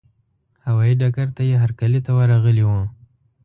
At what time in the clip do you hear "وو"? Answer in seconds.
2.65-2.81